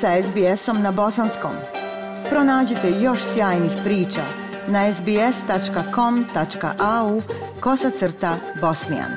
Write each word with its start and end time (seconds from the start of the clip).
sa 0.00 0.22
SBS-om 0.22 0.82
na 0.82 0.92
bosanskom. 0.92 1.52
Pronađite 2.30 2.90
još 3.00 3.18
sjajnih 3.34 3.72
priča 3.84 4.22
na 4.68 4.92
sbs.com.au 4.94 5.22
kosacrta 7.60 8.36
bosnijan. 8.60 9.10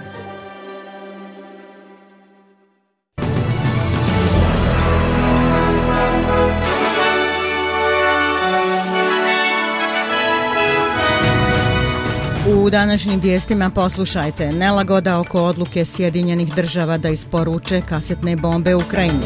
U 12.47 12.69
današnjim 12.69 13.19
vijestima 13.19 13.69
poslušajte 13.69 14.51
nelagoda 14.51 15.19
oko 15.19 15.41
odluke 15.41 15.85
Sjedinjenih 15.85 16.55
država 16.55 16.97
da 16.97 17.09
isporuče 17.09 17.81
kasetne 17.89 18.35
bombe 18.35 18.75
Ukrajini. 18.75 19.25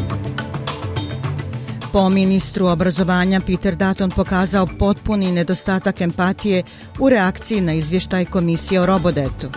Po 1.93 2.09
ministru 2.09 2.67
obrazovanja 2.67 3.41
Peter 3.45 3.75
Dutton 3.75 4.09
pokazao 4.09 4.67
potpuni 4.79 5.31
nedostatak 5.31 6.01
empatije 6.01 6.63
u 6.99 7.09
reakciji 7.09 7.61
na 7.61 7.73
izvještaj 7.73 8.25
komisije 8.25 8.81
o 8.81 8.85
Robodetu. 8.85 9.49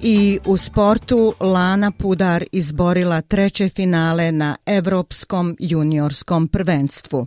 I 0.00 0.38
u 0.46 0.56
sportu 0.56 1.34
Lana 1.40 1.90
Pudar 1.90 2.44
izborila 2.52 3.20
treće 3.20 3.68
finale 3.68 4.32
na 4.32 4.56
Evropskom 4.66 5.56
juniorskom 5.58 6.48
prvenstvu. 6.48 7.26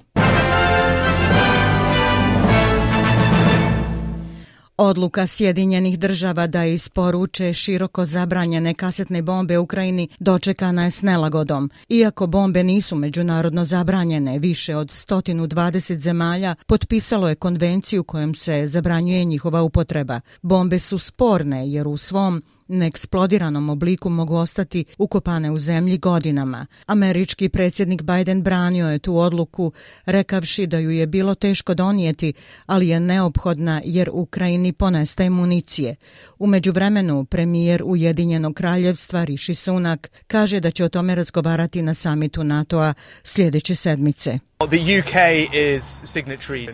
Odluka 4.84 5.27
Sjedinjenih 5.27 5.99
država 5.99 6.48
da 6.48 6.66
isporuče 6.66 7.53
široko 7.53 8.05
zabranjene 8.05 8.73
kasetne 8.73 9.22
bombe 9.22 9.58
Ukrajini 9.58 10.08
dočekana 10.19 10.83
je 10.83 10.92
s 10.92 11.02
nelagodom. 11.02 11.69
Iako 11.89 12.28
bombe 12.28 12.64
nisu 12.64 12.95
međunarodno 12.95 13.66
zabranjene, 13.66 14.39
više 14.39 14.75
od 14.75 14.88
120 14.88 16.00
zemalja 16.00 16.56
potpisalo 16.67 17.30
je 17.30 17.36
konvenciju 17.36 18.03
kojom 18.03 18.36
se 18.36 18.67
zabranjuje 18.67 19.25
njihova 19.25 19.61
upotreba. 19.61 20.22
Bombe 20.41 20.80
su 20.80 21.00
sporne 21.00 21.72
jer 21.72 21.88
u 21.88 21.97
svom 21.97 22.41
neeksplodiranom 22.72 23.69
obliku 23.69 24.09
mogu 24.09 24.36
ostati 24.36 24.86
ukopane 24.97 25.52
u 25.52 25.58
zemlji 25.58 25.97
godinama. 25.97 26.66
Američki 26.86 27.50
predsjednik 27.50 28.02
Biden 28.02 28.41
branio 28.41 28.89
je 28.89 29.00
tu 29.00 29.17
odluku, 29.17 29.72
rekavši 30.05 30.67
da 30.67 30.78
ju 30.78 30.91
je 30.91 31.08
bilo 31.08 31.36
teško 31.36 31.73
donijeti, 31.73 32.33
ali 32.66 32.88
je 32.88 33.00
neophodna 33.00 33.81
jer 33.86 34.09
Ukrajini 34.13 34.73
ponestaje 34.73 35.30
municije. 35.30 35.95
U 36.39 36.47
međuvremenu, 36.47 37.25
premijer 37.25 37.83
Ujedinjenog 37.86 38.53
kraljevstva 38.53 39.23
Rishi 39.23 39.56
Sunak 39.56 40.11
kaže 40.28 40.59
da 40.59 40.72
će 40.72 40.85
o 40.85 40.89
tome 40.89 41.16
razgovarati 41.16 41.81
na 41.81 41.94
samitu 41.94 42.44
NATO-a 42.44 42.94
sljedeće 43.23 43.75
sedmice. 43.75 44.39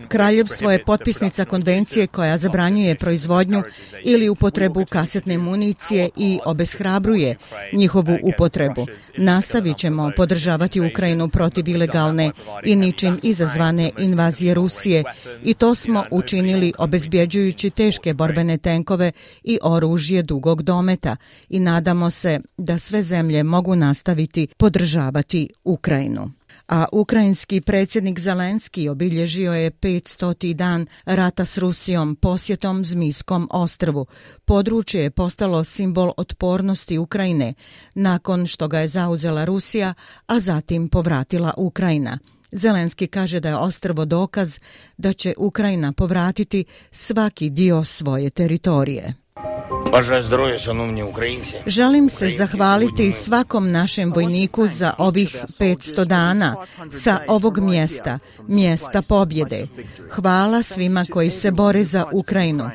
Kraljevstvo 0.08 0.72
je 0.72 0.84
potpisnica 0.84 1.46
konvencije 1.46 2.08
koja 2.08 2.38
zabranjuje 2.38 2.96
proizvodnju 2.96 3.64
ili 4.04 4.30
upotrebu 4.30 4.86
kasetne 4.90 5.38
municije 5.38 6.10
i 6.16 6.40
obeshrabruje 6.46 7.36
njihovu 7.74 8.18
upotrebu. 8.24 8.88
Nastavit 9.18 9.78
ćemo 9.78 10.12
podržavati 10.16 10.82
Ukrajinu 10.82 11.30
protiv 11.30 11.68
ilegalne 11.68 12.32
i 12.64 12.76
ničim 12.76 13.20
izazvane 13.24 13.92
invazije 13.98 14.54
Rusije. 14.54 15.04
i 15.44 15.54
to 15.54 15.76
smo 15.76 16.04
učinili 16.12 16.74
obezbjeđujući 16.78 17.70
teške 17.70 18.14
borbene 18.14 18.58
tenkove 18.58 19.12
i 19.44 19.60
oružje 19.62 20.24
dugog 20.24 20.62
dometa. 20.62 21.16
I 21.50 21.60
nadamo 21.60 22.12
se 22.12 22.40
da 22.58 22.80
sve 22.80 23.04
zemlje 23.04 23.44
mogu 23.44 23.76
nastaviti 23.76 24.48
podržavati 24.58 25.50
Ukrajinu 25.64 26.37
a 26.68 26.86
ukrajinski 26.92 27.62
predsjednik 27.62 28.20
Zelenski 28.20 28.90
obilježio 28.90 29.54
je 29.54 29.72
500. 29.72 30.54
dan 30.54 30.88
rata 31.06 31.46
s 31.46 31.58
Rusijom 31.58 32.16
posjetom 32.16 32.86
Zmijskom 32.86 33.48
ostrvu. 33.52 34.06
Područje 34.46 35.02
je 35.02 35.12
postalo 35.12 35.64
simbol 35.64 36.12
otpornosti 36.18 36.98
Ukrajine 36.98 37.54
nakon 37.96 38.48
što 38.48 38.68
ga 38.68 38.80
je 38.80 38.88
zauzela 38.88 39.46
Rusija, 39.46 39.94
a 40.28 40.40
zatim 40.40 40.90
povratila 40.90 41.54
Ukrajina. 41.58 42.20
Zelenski 42.52 43.08
kaže 43.08 43.40
da 43.40 43.50
je 43.50 43.56
ostrvo 43.56 44.06
dokaz 44.06 44.60
da 44.98 45.14
će 45.14 45.34
Ukrajina 45.38 45.94
povratiti 45.94 46.66
svaki 46.92 47.50
dio 47.50 47.84
svoje 47.84 48.30
teritorije. 48.30 49.27
Želim 51.68 52.10
se 52.10 52.30
zahvaliti 52.30 53.12
svakom 53.12 53.72
našem 53.72 54.12
vojniku 54.14 54.68
za 54.68 54.94
ovih 54.98 55.36
500 55.60 56.06
dana 56.06 56.56
sa 56.92 57.20
ovog 57.28 57.58
mjesta, 57.58 58.20
mjesta 58.48 59.02
pobjede. 59.02 59.68
Hvala 60.10 60.64
svima 60.64 61.06
koji 61.12 61.30
se 61.30 61.52
bore 61.52 61.84
za 61.84 62.06
Ukrajinu. 62.14 62.70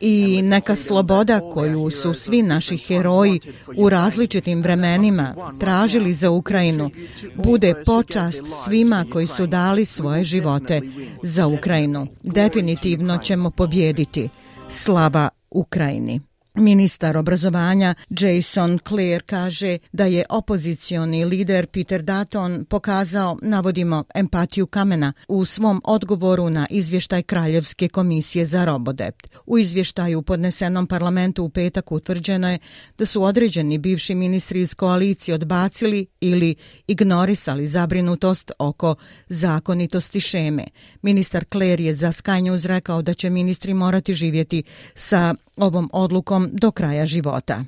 I 0.00 0.42
neka 0.42 0.76
sloboda 0.76 1.40
koju 1.54 1.90
su 1.90 2.14
svi 2.14 2.42
naši 2.42 2.76
heroji 2.76 3.40
u 3.76 3.88
različitim 3.88 4.62
vremenima 4.62 5.34
tražili 5.60 6.14
za 6.14 6.30
Ukrajinu 6.30 6.90
bude 7.34 7.74
počast 7.86 8.42
svima 8.64 9.04
koji 9.12 9.26
su 9.26 9.46
dali 9.46 9.84
svoje 9.84 10.24
živote 10.24 10.80
za 11.22 11.46
Ukrajinu. 11.46 12.06
Definitivno 12.22 13.18
ćemo 13.18 13.50
pobjediti. 13.50 14.28
Slava 14.70 15.28
Ukrajini. 15.54 16.20
Ministar 16.54 17.16
obrazovanja 17.16 17.94
Jason 18.10 18.78
Clear 18.88 19.22
kaže 19.26 19.78
da 19.92 20.04
je 20.04 20.24
opozicioni 20.30 21.24
lider 21.24 21.66
Peter 21.66 22.02
Dutton 22.02 22.64
pokazao, 22.64 23.38
navodimo, 23.42 24.04
empatiju 24.14 24.66
kamena 24.66 25.12
u 25.28 25.44
svom 25.44 25.80
odgovoru 25.84 26.50
na 26.50 26.66
izvještaj 26.70 27.22
Kraljevske 27.22 27.88
komisije 27.88 28.46
za 28.46 28.64
Robodept. 28.64 29.26
U 29.46 29.58
izvještaju 29.58 30.22
podnesenom 30.22 30.86
parlamentu 30.86 31.44
u 31.44 31.48
petak 31.48 31.92
utvrđeno 31.92 32.50
je 32.50 32.58
da 32.98 33.06
su 33.06 33.22
određeni 33.22 33.78
bivši 33.78 34.14
ministri 34.14 34.60
iz 34.60 34.74
koalicije 34.74 35.34
odbacili 35.34 36.06
ili 36.20 36.54
ignorisali 36.86 37.66
zabrinutost 37.66 38.52
oko 38.58 38.94
zakonitosti 39.28 40.20
šeme. 40.20 40.64
Ministar 41.02 41.44
Clare 41.52 41.84
je 41.84 41.94
za 41.94 42.12
Sky 42.12 42.40
News 42.40 42.64
rekao 42.64 43.02
da 43.02 43.14
će 43.14 43.30
ministri 43.30 43.74
morati 43.74 44.14
živjeti 44.14 44.62
sa 44.94 45.34
ovom 45.56 45.90
odlukom 45.92 46.43
do 46.52 46.72
kraja 46.72 47.04
života. 47.06 47.64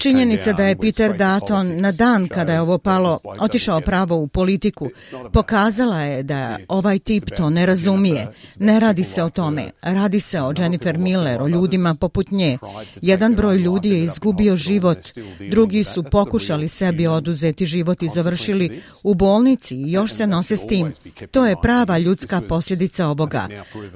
Činjenica 0.00 0.52
da 0.52 0.64
je 0.64 0.76
Peter 0.76 1.12
Dutton 1.12 1.80
na 1.80 1.92
dan 1.92 2.28
kada 2.28 2.52
je 2.52 2.60
ovo 2.60 2.78
palo 2.78 3.18
otišao 3.40 3.80
pravo 3.80 4.16
u 4.16 4.28
politiku 4.28 4.90
pokazala 5.32 6.00
je 6.00 6.22
da 6.22 6.58
ovaj 6.68 6.98
tip 6.98 7.24
to 7.36 7.50
ne 7.50 7.66
razumije. 7.66 8.32
Ne 8.58 8.80
radi 8.80 9.04
se 9.04 9.22
o 9.22 9.30
tome. 9.30 9.70
Radi 9.82 10.20
se 10.20 10.42
o 10.42 10.52
Jennifer 10.58 10.98
Miller, 10.98 11.42
o 11.42 11.48
ljudima 11.48 11.94
poput 11.94 12.30
nje. 12.30 12.58
Jedan 13.02 13.34
broj 13.34 13.56
ljudi 13.56 13.90
je 13.90 14.04
izgubio 14.04 14.56
život, 14.56 14.98
drugi 15.50 15.84
su 15.84 16.02
pokušali 16.02 16.68
sebi 16.68 17.06
oduzeti 17.06 17.66
život 17.66 18.02
i 18.02 18.08
završili 18.14 18.80
u 19.02 19.14
bolnici 19.14 19.76
i 19.76 19.92
još 19.92 20.12
se 20.12 20.26
nose 20.26 20.56
s 20.56 20.66
tim. 20.66 20.92
To 21.30 21.46
je 21.46 21.56
prava 21.62 21.98
ljudska 21.98 22.40
posljedica 22.48 23.08
ovoga. 23.08 23.48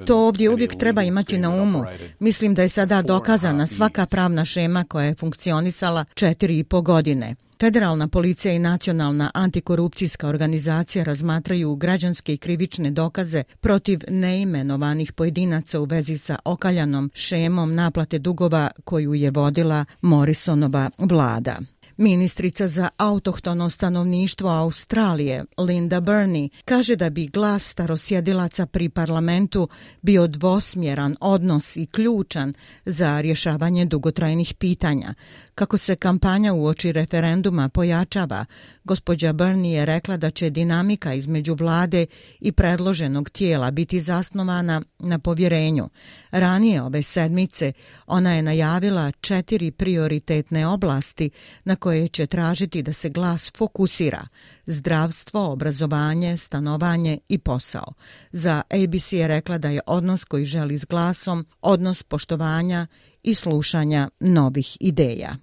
To 0.05 0.27
ovdje 0.27 0.49
uvijek 0.49 0.77
treba 0.79 1.03
imati 1.03 1.37
na 1.37 1.49
umu. 1.49 1.83
Mislim 2.19 2.53
da 2.53 2.61
je 2.61 2.69
sada 2.69 3.01
dokazana 3.01 3.67
svaka 3.67 4.02
pravna 4.05 4.45
šema 4.45 4.83
koja 4.83 5.05
je 5.05 5.15
funkcionisala 5.15 6.05
četiri 6.13 6.59
i 6.59 6.63
po 6.63 6.81
godine. 6.81 7.35
Federalna 7.59 8.07
policija 8.07 8.53
i 8.53 8.59
nacionalna 8.59 9.31
antikorupcijska 9.33 10.27
organizacija 10.27 11.03
razmatraju 11.03 11.75
građanske 11.75 12.33
i 12.33 12.37
krivične 12.37 12.91
dokaze 12.91 13.43
protiv 13.59 13.99
neimenovanih 14.07 15.13
pojedinaca 15.13 15.79
u 15.79 15.85
vezi 15.85 16.17
sa 16.17 16.39
okaljanom 16.45 17.11
šemom 17.13 17.75
naplate 17.75 18.19
dugova 18.19 18.71
koju 18.83 19.13
je 19.13 19.31
vodila 19.31 19.85
Morrisonova 20.01 20.89
vlada. 20.97 21.59
Ministrica 21.97 22.67
za 22.67 22.89
autohtono 22.97 23.69
stanovništvo 23.69 24.49
Australije, 24.49 25.45
Linda 25.57 26.01
Burney, 26.01 26.49
kaže 26.65 26.95
da 26.95 27.09
bi 27.09 27.27
glas 27.27 27.63
starosjedilaca 27.63 28.65
pri 28.65 28.89
parlamentu 28.89 29.67
bio 30.01 30.27
dvosmjeran 30.27 31.15
odnos 31.21 31.75
i 31.75 31.85
ključan 31.85 32.53
za 32.85 33.21
rješavanje 33.21 33.85
dugotrajnih 33.85 34.53
pitanja. 34.53 35.13
Kako 35.55 35.77
se 35.77 35.95
kampanja 35.95 36.53
u 36.53 36.65
oči 36.65 36.91
referenduma 36.91 37.69
pojačava, 37.69 38.45
gospođa 38.83 39.33
Burney 39.33 39.71
je 39.71 39.85
rekla 39.85 40.17
da 40.17 40.31
će 40.31 40.49
dinamika 40.49 41.13
između 41.13 41.53
vlade 41.53 42.05
i 42.39 42.51
predloženog 42.51 43.29
tijela 43.29 43.71
biti 43.71 43.99
zasnovana 43.99 44.81
na 44.99 45.19
povjerenju. 45.19 45.89
Ranije 46.31 46.81
ove 46.81 47.03
sedmice 47.03 47.73
ona 48.07 48.33
je 48.33 48.41
najavila 48.41 49.11
četiri 49.11 49.71
prioritetne 49.71 50.67
oblasti 50.67 51.29
na 51.65 51.75
koje 51.83 52.07
će 52.07 52.27
tražiti 52.27 52.81
da 52.81 52.93
se 52.93 53.09
glas 53.09 53.51
fokusira– 53.57 54.27
zdravstvo, 54.77 55.51
obrazovanje, 55.51 56.37
stanovanje 56.37 57.17
i 57.29 57.37
posao. 57.37 57.93
Za 58.31 58.61
ABC 58.69 59.13
je 59.13 59.27
rekla 59.27 59.57
da 59.57 59.69
je 59.69 59.81
odnos 59.87 60.23
koji 60.23 60.45
želi 60.45 60.77
s 60.77 60.85
glasom 60.85 61.45
odnos 61.61 62.03
poštovanja 62.03 62.87
i 63.23 63.35
slušanja 63.35 64.09
novih 64.19 64.77
ideja. 64.79 65.35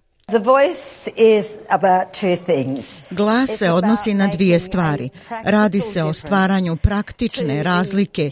Glas 3.11 3.51
se 3.59 3.71
odnosi 3.71 4.15
na 4.15 4.27
dvije 4.27 4.59
stvari. 4.59 5.11
Radi 5.45 5.81
se 5.81 6.03
o 6.03 6.13
stvaranju 6.13 6.77
praktične 6.77 7.63
razlike 7.63 8.31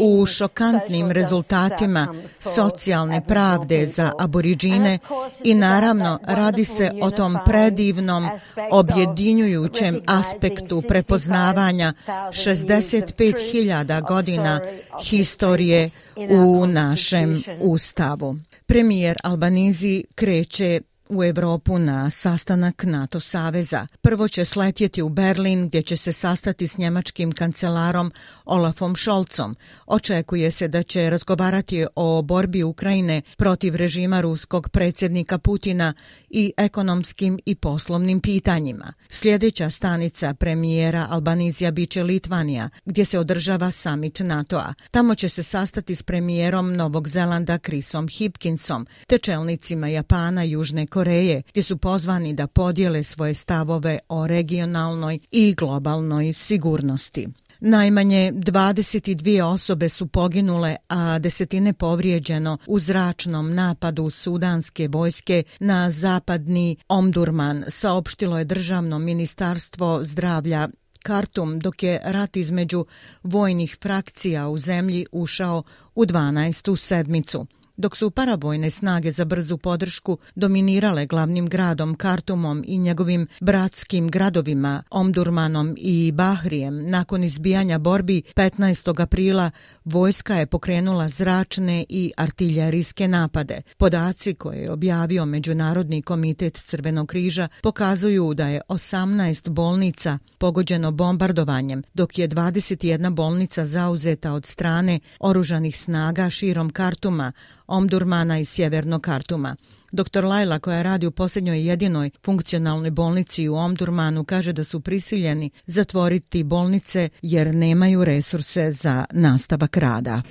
u 0.00 0.26
šokantnim 0.26 1.10
rezultatima 1.10 2.14
socijalne 2.40 3.26
pravde 3.26 3.86
za 3.86 4.12
aboriđine 4.18 4.98
i 5.44 5.54
naravno 5.54 6.18
radi 6.26 6.64
se 6.64 6.90
o 7.02 7.10
tom 7.10 7.38
predivnom 7.44 8.28
objedinjujućem 8.70 10.00
aspektu 10.06 10.82
prepoznavanja 10.82 11.92
65.000 12.06 14.08
godina 14.08 14.60
historije 15.04 15.90
u 16.30 16.66
našem 16.66 17.42
ustavu. 17.60 18.36
Premijer 18.66 19.16
Albanizi 19.22 20.04
kreće 20.14 20.80
u 21.10 21.24
Evropu 21.24 21.78
na 21.78 22.10
sastanak 22.10 22.84
NATO 22.84 23.20
saveza. 23.20 23.86
Prvo 24.00 24.28
će 24.28 24.44
sletjeti 24.44 25.02
u 25.02 25.08
Berlin 25.08 25.68
gdje 25.68 25.82
će 25.82 25.96
se 25.96 26.12
sastati 26.12 26.68
s 26.68 26.78
njemačkim 26.78 27.32
kancelarom 27.32 28.12
Olafom 28.44 28.96
Scholzom. 28.96 29.56
Očekuje 29.86 30.50
se 30.50 30.68
da 30.68 30.82
će 30.82 31.10
razgovarati 31.10 31.86
o 31.96 32.22
borbi 32.22 32.62
Ukrajine 32.62 33.22
protiv 33.36 33.76
režima 33.76 34.20
ruskog 34.20 34.68
predsjednika 34.68 35.38
Putina 35.38 35.94
i 36.30 36.52
ekonomskim 36.56 37.38
i 37.46 37.54
poslovnim 37.54 38.20
pitanjima. 38.20 38.92
Sljedeća 39.10 39.70
stanica 39.70 40.34
premijera 40.34 41.06
Albanizija 41.10 41.70
biće 41.70 42.02
Litvanija, 42.02 42.68
gdje 42.84 43.04
se 43.04 43.18
održava 43.18 43.70
summit 43.70 44.20
NATO-a. 44.20 44.74
Tamo 44.90 45.14
će 45.14 45.28
se 45.28 45.42
sastati 45.42 45.94
s 45.94 46.02
premijerom 46.02 46.76
Novog 46.76 47.08
Zelanda 47.08 47.58
Krisom 47.58 48.08
Hipkinsom, 48.08 48.86
te 49.06 49.18
čelnicima 49.18 49.88
Japana, 49.88 50.42
Južne 50.42 50.86
Koreje, 50.86 50.97
Koreje, 50.98 51.42
gdje 51.48 51.62
su 51.62 51.76
pozvani 51.76 52.34
da 52.34 52.46
podijele 52.46 53.02
svoje 53.02 53.34
stavove 53.34 53.98
o 54.08 54.26
regionalnoj 54.26 55.18
i 55.30 55.54
globalnoj 55.54 56.32
sigurnosti. 56.32 57.28
Najmanje 57.60 58.32
22 58.34 59.42
osobe 59.42 59.88
su 59.88 60.06
poginule, 60.06 60.76
a 60.88 61.18
desetine 61.18 61.72
povrijeđeno 61.72 62.58
u 62.66 62.78
zračnom 62.78 63.54
napadu 63.54 64.10
sudanske 64.10 64.88
vojske 64.88 65.42
na 65.60 65.90
zapadni 65.90 66.76
Omdurman, 66.88 67.64
saopštilo 67.68 68.38
je 68.38 68.44
državno 68.44 68.98
ministarstvo 68.98 70.00
zdravlja 70.04 70.68
Kartum, 71.02 71.58
dok 71.58 71.82
je 71.82 72.00
rat 72.04 72.36
između 72.36 72.86
vojnih 73.22 73.76
frakcija 73.82 74.48
u 74.48 74.58
zemlji 74.58 75.06
ušao 75.12 75.62
u 75.94 76.04
12. 76.04 76.76
sedmicu 76.76 77.46
dok 77.78 77.96
su 77.96 78.10
paravojne 78.10 78.70
snage 78.70 79.12
za 79.12 79.24
brzu 79.24 79.56
podršku 79.58 80.18
dominirale 80.34 81.06
glavnim 81.06 81.46
gradom 81.46 81.94
Kartumom 81.94 82.64
i 82.66 82.78
njegovim 82.78 83.26
bratskim 83.40 84.08
gradovima 84.08 84.82
Omdurmanom 84.90 85.74
i 85.78 86.12
Bahrijem. 86.12 86.90
Nakon 86.90 87.24
izbijanja 87.24 87.78
borbi 87.78 88.22
15. 88.36 89.02
aprila 89.02 89.50
vojska 89.84 90.34
je 90.34 90.46
pokrenula 90.46 91.08
zračne 91.08 91.84
i 91.88 92.12
artiljerijske 92.16 93.08
napade. 93.08 93.62
Podaci 93.76 94.34
koje 94.34 94.58
je 94.58 94.70
objavio 94.70 95.26
Međunarodni 95.26 96.02
komitet 96.02 96.64
Crvenog 96.66 97.06
križa 97.08 97.48
pokazuju 97.62 98.34
da 98.34 98.46
je 98.48 98.60
18 98.68 99.48
bolnica 99.48 100.18
pogođeno 100.38 100.90
bombardovanjem, 100.90 101.82
dok 101.94 102.18
je 102.18 102.28
21 102.28 103.14
bolnica 103.14 103.66
zauzeta 103.66 104.32
od 104.32 104.46
strane 104.46 105.00
oružanih 105.20 105.78
snaga 105.78 106.30
širom 106.30 106.70
Kartuma, 106.70 107.32
Omdurmana 107.68 108.38
i 108.38 108.44
Sjevernog 108.44 109.02
Kartuma. 109.02 109.56
Dr. 109.92 110.24
Lajla, 110.24 110.58
koja 110.58 110.82
radi 110.82 111.06
u 111.06 111.10
posljednjoj 111.10 111.66
jedinoj 111.66 112.10
funkcionalnoj 112.24 112.90
bolnici 112.90 113.48
u 113.48 113.54
Omdurmanu, 113.54 114.24
kaže 114.24 114.52
da 114.52 114.64
su 114.64 114.80
prisiljeni 114.80 115.50
zatvoriti 115.66 116.42
bolnice 116.42 117.08
jer 117.22 117.54
nemaju 117.54 118.04
resurse 118.04 118.72
za 118.72 119.04
nastavak 119.12 119.76
rada. 119.76 120.22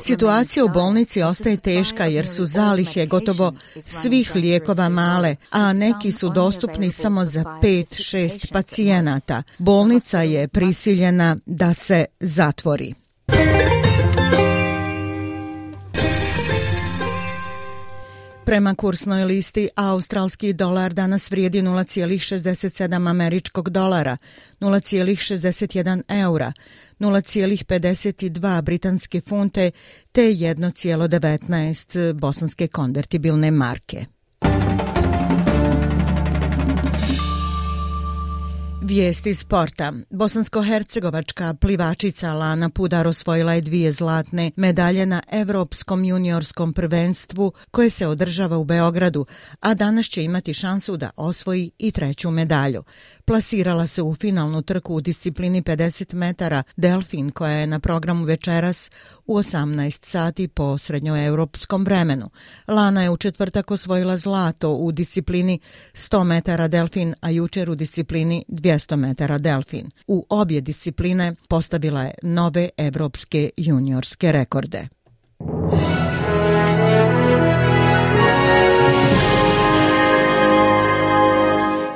Situacija 0.00 0.64
u 0.64 0.68
bolnici 0.68 1.22
ostaje 1.22 1.56
teška 1.56 2.04
jer 2.04 2.26
su 2.26 2.46
zalihe 2.46 3.06
gotovo 3.06 3.52
svih 3.82 4.32
lijekova 4.34 4.88
male, 4.88 5.36
a 5.50 5.72
neki 5.72 6.12
su 6.12 6.28
dostupni 6.28 6.90
samo 6.92 7.24
za 7.24 7.44
5-6 7.62 8.52
pacijenata. 8.52 9.42
Bolnica 9.58 10.22
je 10.22 10.48
prisiljena 10.48 11.36
da 11.46 11.74
se 11.74 12.04
zatvori. 12.20 12.94
Prema 18.46 18.74
kursnoj 18.74 19.24
listi, 19.24 19.68
australski 19.76 20.52
dolar 20.52 20.92
danas 20.92 21.30
vrijedi 21.30 21.62
0,67 21.62 23.10
američkog 23.10 23.70
dolara, 23.70 24.16
0,61 24.60 26.02
eura, 26.08 26.52
0,52 27.00 28.62
britanske 28.62 29.20
funte 29.20 29.70
te 30.12 30.22
1,19 30.22 32.12
bosanske 32.12 32.68
konvertibilne 32.68 33.50
marke. 33.50 34.06
Vijesti 38.86 39.34
sporta. 39.34 39.92
Bosansko-hercegovačka 40.10 41.54
plivačica 41.54 42.32
Lana 42.32 42.70
Pudar 42.70 43.06
osvojila 43.06 43.54
je 43.54 43.60
dvije 43.60 43.92
zlatne 43.92 44.50
medalje 44.56 45.06
na 45.06 45.22
Evropskom 45.32 46.04
juniorskom 46.04 46.72
prvenstvu 46.72 47.52
koje 47.70 47.90
se 47.90 48.06
održava 48.06 48.56
u 48.56 48.64
Beogradu, 48.64 49.26
a 49.60 49.74
danas 49.74 50.06
će 50.06 50.24
imati 50.24 50.54
šansu 50.54 50.96
da 50.96 51.10
osvoji 51.16 51.70
i 51.78 51.90
treću 51.90 52.30
medalju. 52.30 52.82
Plasirala 53.24 53.86
se 53.86 54.02
u 54.02 54.14
finalnu 54.14 54.62
trku 54.62 54.94
u 54.94 55.00
disciplini 55.00 55.62
50 55.62 56.14
metara 56.14 56.62
Delfin 56.76 57.30
koja 57.30 57.52
je 57.52 57.66
na 57.66 57.80
programu 57.80 58.24
večeras 58.24 58.90
u 59.26 59.38
18 59.38 60.06
sati 60.06 60.48
po 60.48 60.78
srednjoevropskom 60.78 61.84
vremenu. 61.84 62.30
Lana 62.68 63.02
je 63.02 63.10
u 63.10 63.16
četvrtak 63.16 63.70
osvojila 63.70 64.16
zlato 64.16 64.72
u 64.72 64.92
disciplini 64.92 65.58
100 65.94 66.24
metara 66.24 66.68
Delfin, 66.68 67.14
a 67.20 67.30
jučer 67.30 67.70
u 67.70 67.74
disciplini 67.74 68.44
200 68.48 68.75
metara 68.96 69.38
Delfin. 69.38 69.90
U 70.06 70.26
obje 70.28 70.60
discipline 70.60 71.34
postavila 71.48 72.02
je 72.02 72.14
nove 72.22 72.68
evropske 72.76 73.50
juniorske 73.56 74.32
rekorde. 74.32 74.88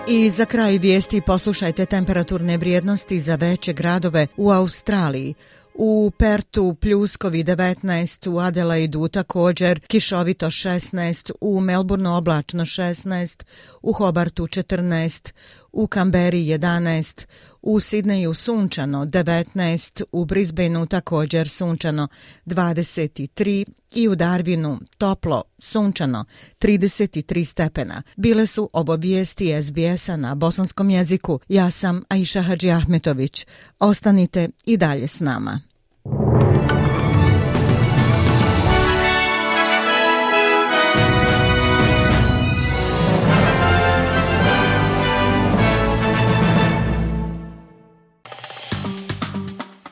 I 0.08 0.30
za 0.30 0.44
kraj 0.44 0.78
vijesti 0.78 1.20
poslušajte 1.20 1.86
temperaturne 1.86 2.56
vrijednosti 2.56 3.20
za 3.20 3.34
veće 3.34 3.72
gradove 3.72 4.26
u 4.36 4.50
Australiji. 4.50 5.34
U 5.74 6.12
Pertu 6.18 6.74
pljuskovi 6.80 7.44
19, 7.44 8.30
u 8.30 8.38
Adelaidu 8.38 9.08
također 9.08 9.80
kišovito 9.86 10.46
16, 10.46 11.32
u 11.40 11.60
Melbourneu 11.60 12.16
oblačno 12.16 12.64
16, 12.64 13.44
u 13.82 13.92
Hobartu 13.92 14.46
14, 14.46 15.32
u 15.72 15.86
Kamberi 15.86 16.44
11, 16.44 17.26
u 17.62 17.80
Sidneju 17.80 18.34
sunčano 18.34 19.04
19, 19.04 20.02
u 20.12 20.24
Brisbaneu 20.24 20.86
također 20.86 21.48
sunčano 21.48 22.08
23 22.46 23.64
i 23.94 24.08
u 24.08 24.16
Darwinu 24.16 24.78
toplo 24.98 25.42
sunčano 25.58 26.24
33 26.58 27.44
stepena. 27.44 28.02
Bile 28.16 28.46
su 28.46 28.70
ovo 28.72 28.96
vijesti 28.96 29.62
SBS-a 29.62 30.16
na 30.16 30.34
bosanskom 30.34 30.90
jeziku. 30.90 31.40
Ja 31.48 31.70
sam 31.70 32.02
Aisha 32.08 32.42
Hadži 32.42 32.70
Ahmetović. 32.70 33.46
Ostanite 33.78 34.48
i 34.64 34.76
dalje 34.76 35.08
s 35.08 35.20
nama. 35.20 35.69